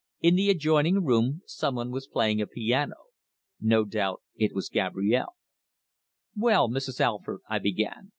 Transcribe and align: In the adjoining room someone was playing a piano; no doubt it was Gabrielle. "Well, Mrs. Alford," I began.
In 0.19 0.33
the 0.33 0.49
adjoining 0.49 1.03
room 1.05 1.43
someone 1.45 1.91
was 1.91 2.07
playing 2.07 2.41
a 2.41 2.47
piano; 2.47 2.95
no 3.59 3.85
doubt 3.85 4.23
it 4.35 4.51
was 4.51 4.67
Gabrielle. 4.67 5.35
"Well, 6.35 6.67
Mrs. 6.69 6.99
Alford," 6.99 7.41
I 7.47 7.59
began. 7.59 8.09